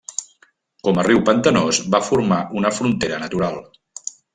[0.87, 3.65] Com a riu pantanós va formar una frontera natural.